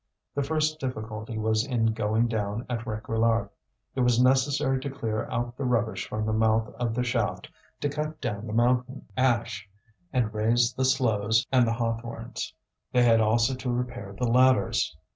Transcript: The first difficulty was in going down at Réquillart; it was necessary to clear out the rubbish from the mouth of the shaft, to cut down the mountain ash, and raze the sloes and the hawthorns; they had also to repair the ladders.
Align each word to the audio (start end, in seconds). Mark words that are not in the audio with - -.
The 0.33 0.41
first 0.41 0.79
difficulty 0.79 1.37
was 1.37 1.63
in 1.63 1.93
going 1.93 2.27
down 2.27 2.65
at 2.67 2.85
Réquillart; 2.85 3.49
it 3.93 3.99
was 3.99 4.19
necessary 4.19 4.79
to 4.79 4.89
clear 4.89 5.29
out 5.29 5.55
the 5.57 5.63
rubbish 5.63 6.07
from 6.07 6.25
the 6.25 6.33
mouth 6.33 6.73
of 6.79 6.95
the 6.95 7.03
shaft, 7.03 7.51
to 7.81 7.87
cut 7.87 8.19
down 8.19 8.47
the 8.47 8.53
mountain 8.53 9.05
ash, 9.15 9.69
and 10.11 10.33
raze 10.33 10.73
the 10.73 10.85
sloes 10.85 11.45
and 11.51 11.67
the 11.67 11.73
hawthorns; 11.73 12.51
they 12.91 13.03
had 13.03 13.21
also 13.21 13.53
to 13.53 13.71
repair 13.71 14.15
the 14.17 14.25
ladders. 14.27 14.97